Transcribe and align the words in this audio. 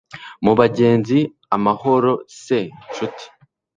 mu 0.43 0.53
bagenzi, 0.59 1.19
amahoro 1.55 2.11
se 2.43 2.59
ncuti 2.87 3.25